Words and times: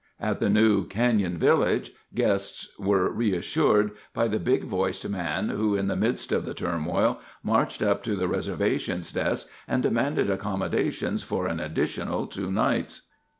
At 0.19 0.39
the 0.39 0.49
new 0.49 0.87
Canyon 0.87 1.37
Village, 1.37 1.91
guests 2.15 2.69
were 2.79 3.11
reassured 3.13 3.91
by 4.15 4.27
the 4.27 4.39
big 4.39 4.63
voiced 4.63 5.07
man 5.07 5.49
who, 5.49 5.75
in 5.75 5.89
the 5.89 5.95
midst 5.95 6.31
of 6.31 6.43
the 6.43 6.55
turmoil, 6.55 7.19
marched 7.43 7.83
up 7.83 8.01
to 8.05 8.15
the 8.15 8.27
reservations 8.27 9.11
desk 9.13 9.49
and 9.67 9.83
demanded 9.83 10.27
accommodations 10.27 11.21
for 11.21 11.45
an 11.45 11.59
additional 11.59 12.25
two 12.25 12.51
nights. 12.51 13.09